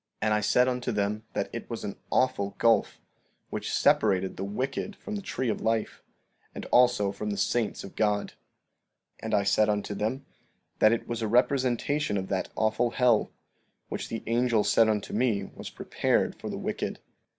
15:28 0.23 0.27
And 0.27 0.33
I 0.33 0.41
said 0.41 0.67
unto 0.67 0.91
them 0.91 1.23
that 1.33 1.49
it 1.53 1.69
was 1.69 1.83
an 1.83 1.95
awful 2.09 2.55
gulf, 2.57 2.99
which 3.51 3.71
separated 3.71 4.35
the 4.35 4.43
wicked 4.43 4.95
from 4.95 5.15
the 5.15 5.21
tree 5.21 5.47
of 5.47 5.61
life, 5.61 6.01
and 6.55 6.65
also 6.71 7.11
from 7.11 7.29
the 7.29 7.37
saints 7.37 7.83
of 7.83 7.95
God. 7.95 8.29
15:29 8.29 8.33
And 9.19 9.33
I 9.35 9.43
said 9.43 9.69
unto 9.69 9.93
them 9.93 10.25
that 10.79 10.91
it 10.91 11.07
was 11.07 11.21
a 11.21 11.27
representation 11.27 12.17
of 12.17 12.29
that 12.29 12.49
awful 12.55 12.89
hell, 12.89 13.29
which 13.89 14.09
the 14.09 14.23
angel 14.25 14.63
said 14.63 14.89
unto 14.89 15.13
me 15.13 15.43
was 15.53 15.69
prepared 15.69 16.33
for 16.33 16.49
the 16.49 16.57
wicked. 16.57 16.97